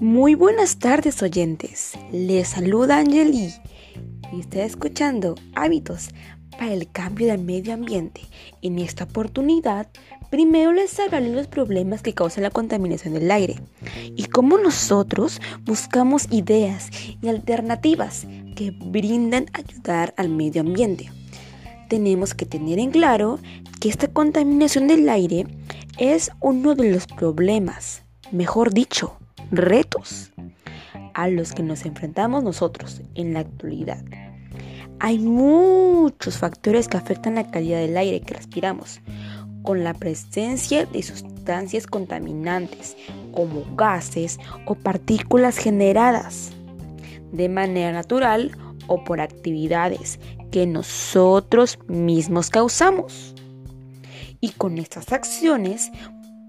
Muy 0.00 0.36
buenas 0.36 0.78
tardes 0.78 1.24
oyentes, 1.24 1.94
les 2.12 2.50
saluda 2.50 2.98
Angeli 2.98 3.52
y 4.32 4.40
está 4.40 4.62
escuchando 4.62 5.34
Hábitos 5.56 6.10
para 6.52 6.72
el 6.72 6.88
Cambio 6.92 7.26
del 7.26 7.42
Medio 7.42 7.74
Ambiente. 7.74 8.20
En 8.62 8.78
esta 8.78 9.04
oportunidad, 9.04 9.88
primero 10.30 10.72
les 10.72 11.00
hablaré 11.00 11.30
los 11.30 11.48
problemas 11.48 12.02
que 12.02 12.14
causan 12.14 12.44
la 12.44 12.50
contaminación 12.50 13.14
del 13.14 13.28
aire 13.28 13.56
y 14.14 14.26
cómo 14.26 14.56
nosotros 14.56 15.40
buscamos 15.62 16.28
ideas 16.30 16.90
y 17.20 17.26
alternativas 17.26 18.24
que 18.54 18.70
brindan 18.70 19.46
ayudar 19.52 20.14
al 20.16 20.28
medio 20.28 20.60
ambiente. 20.60 21.10
Tenemos 21.88 22.34
que 22.34 22.46
tener 22.46 22.78
en 22.78 22.92
claro 22.92 23.40
que 23.80 23.88
esta 23.88 24.06
contaminación 24.06 24.86
del 24.86 25.08
aire 25.08 25.48
es 25.98 26.30
uno 26.38 26.76
de 26.76 26.88
los 26.92 27.08
problemas, 27.08 28.02
mejor 28.30 28.72
dicho, 28.72 29.17
retos 29.50 30.32
a 31.14 31.28
los 31.28 31.52
que 31.52 31.62
nos 31.62 31.84
enfrentamos 31.84 32.44
nosotros 32.44 33.02
en 33.14 33.34
la 33.34 33.40
actualidad. 33.40 34.02
Hay 35.00 35.18
muchos 35.18 36.38
factores 36.38 36.88
que 36.88 36.96
afectan 36.96 37.36
la 37.36 37.50
calidad 37.50 37.78
del 37.78 37.96
aire 37.96 38.20
que 38.20 38.34
respiramos, 38.34 39.00
con 39.62 39.84
la 39.84 39.94
presencia 39.94 40.86
de 40.86 41.02
sustancias 41.02 41.86
contaminantes 41.86 42.96
como 43.32 43.64
gases 43.76 44.38
o 44.66 44.74
partículas 44.74 45.58
generadas 45.58 46.52
de 47.32 47.48
manera 47.48 47.92
natural 47.92 48.56
o 48.86 49.04
por 49.04 49.20
actividades 49.20 50.18
que 50.50 50.66
nosotros 50.66 51.78
mismos 51.86 52.50
causamos. 52.50 53.34
Y 54.40 54.50
con 54.50 54.78
estas 54.78 55.12
acciones 55.12 55.90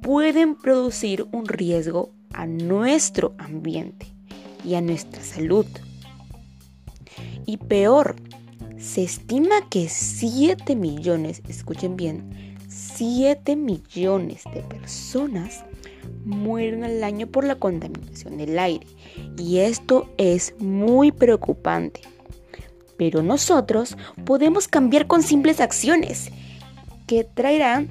pueden 0.01 0.55
producir 0.55 1.27
un 1.31 1.45
riesgo 1.45 2.13
a 2.33 2.45
nuestro 2.45 3.33
ambiente 3.37 4.07
y 4.63 4.75
a 4.75 4.81
nuestra 4.81 5.23
salud. 5.23 5.65
Y 7.45 7.57
peor, 7.57 8.15
se 8.77 9.03
estima 9.03 9.67
que 9.69 9.89
7 9.89 10.75
millones, 10.75 11.41
escuchen 11.47 11.97
bien, 11.97 12.55
7 12.67 13.55
millones 13.55 14.43
de 14.53 14.61
personas 14.61 15.63
mueren 16.25 16.83
al 16.83 17.03
año 17.03 17.27
por 17.27 17.43
la 17.43 17.55
contaminación 17.55 18.37
del 18.37 18.57
aire. 18.57 18.87
Y 19.37 19.59
esto 19.59 20.09
es 20.17 20.53
muy 20.59 21.11
preocupante. 21.11 22.01
Pero 22.97 23.23
nosotros 23.23 23.97
podemos 24.25 24.67
cambiar 24.67 25.07
con 25.07 25.23
simples 25.23 25.61
acciones 25.61 26.31
que 27.07 27.23
traerán 27.23 27.89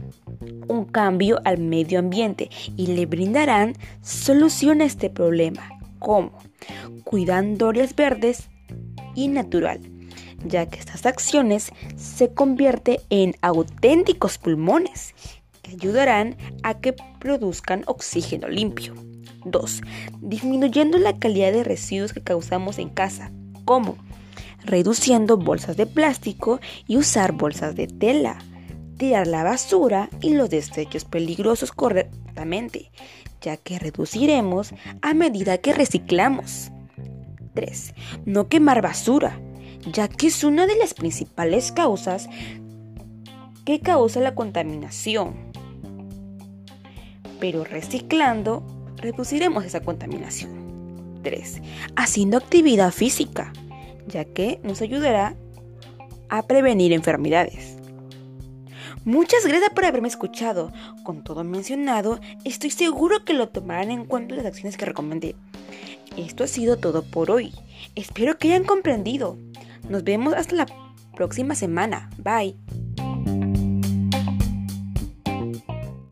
un 0.68 0.84
cambio 0.84 1.40
al 1.44 1.58
medio 1.58 1.98
ambiente 1.98 2.50
y 2.76 2.88
le 2.88 3.06
brindarán 3.06 3.74
solución 4.02 4.80
a 4.80 4.84
este 4.84 5.10
problema, 5.10 5.68
como 5.98 6.32
cuidando 7.04 7.68
áreas 7.68 7.94
verdes 7.94 8.48
y 9.14 9.28
natural, 9.28 9.80
ya 10.44 10.66
que 10.66 10.78
estas 10.78 11.06
acciones 11.06 11.72
se 11.96 12.32
convierten 12.32 12.98
en 13.10 13.34
auténticos 13.40 14.38
pulmones 14.38 15.14
que 15.62 15.72
ayudarán 15.72 16.36
a 16.62 16.74
que 16.74 16.94
produzcan 17.18 17.82
oxígeno 17.86 18.48
limpio. 18.48 18.94
2. 19.44 19.82
Disminuyendo 20.20 20.98
la 20.98 21.18
calidad 21.18 21.52
de 21.52 21.64
residuos 21.64 22.12
que 22.12 22.20
causamos 22.20 22.78
en 22.78 22.90
casa, 22.90 23.32
como 23.64 23.96
reduciendo 24.64 25.36
bolsas 25.36 25.76
de 25.76 25.86
plástico 25.86 26.60
y 26.86 26.96
usar 26.96 27.32
bolsas 27.32 27.74
de 27.74 27.86
tela 27.86 28.38
tirar 28.98 29.26
la 29.26 29.44
basura 29.44 30.10
y 30.20 30.34
los 30.34 30.50
desechos 30.50 31.04
peligrosos 31.04 31.72
correctamente, 31.72 32.90
ya 33.40 33.56
que 33.56 33.78
reduciremos 33.78 34.74
a 35.00 35.14
medida 35.14 35.58
que 35.58 35.72
reciclamos. 35.72 36.70
3. 37.54 37.94
No 38.26 38.48
quemar 38.48 38.82
basura, 38.82 39.40
ya 39.90 40.08
que 40.08 40.26
es 40.26 40.44
una 40.44 40.66
de 40.66 40.76
las 40.76 40.94
principales 40.94 41.72
causas 41.72 42.28
que 43.64 43.80
causa 43.80 44.20
la 44.20 44.34
contaminación. 44.34 45.34
Pero 47.40 47.64
reciclando, 47.64 48.66
reduciremos 48.96 49.64
esa 49.64 49.80
contaminación. 49.80 51.20
3. 51.22 51.62
Haciendo 51.96 52.36
actividad 52.36 52.92
física, 52.92 53.52
ya 54.06 54.24
que 54.24 54.60
nos 54.62 54.82
ayudará 54.82 55.36
a 56.28 56.42
prevenir 56.46 56.92
enfermedades. 56.92 57.77
Muchas 59.08 59.46
gracias 59.46 59.70
por 59.70 59.86
haberme 59.86 60.08
escuchado. 60.08 60.70
Con 61.02 61.24
todo 61.24 61.42
mencionado, 61.42 62.20
estoy 62.44 62.68
seguro 62.68 63.24
que 63.24 63.32
lo 63.32 63.48
tomarán 63.48 63.90
en 63.90 64.04
cuenta 64.04 64.34
las 64.34 64.44
acciones 64.44 64.76
que 64.76 64.84
recomendé. 64.84 65.34
Esto 66.18 66.44
ha 66.44 66.46
sido 66.46 66.76
todo 66.76 67.02
por 67.02 67.30
hoy. 67.30 67.54
Espero 67.94 68.36
que 68.36 68.48
hayan 68.48 68.64
comprendido. 68.64 69.38
Nos 69.88 70.04
vemos 70.04 70.34
hasta 70.34 70.56
la 70.56 70.66
próxima 71.16 71.54
semana. 71.54 72.10
Bye. 72.18 72.54